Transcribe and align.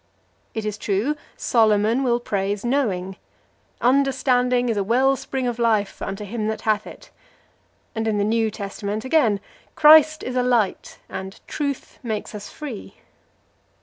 It 0.55 0.65
is 0.65 0.79
true, 0.79 1.15
Solomon 1.37 2.01
will 2.03 2.19
praise 2.19 2.65
knowing: 2.65 3.17
"Understanding 3.81 4.67
is 4.67 4.75
a 4.75 4.83
well 4.83 5.15
spring 5.15 5.45
of 5.45 5.59
life 5.59 6.01
unto 6.01 6.25
him 6.25 6.47
that 6.47 6.61
hath 6.61 6.87
it."+ 6.87 7.11
And 7.93 8.07
in 8.07 8.17
the 8.17 8.23
New 8.23 8.49
Testament, 8.49 9.05
again, 9.05 9.39
Christ 9.75 10.23
is 10.23 10.35
a 10.35 10.41
"light,"+ 10.41 10.97
and 11.07 11.39
"truth 11.45 11.99
makes 12.01 12.33
us 12.33 12.49
free." 12.49 12.95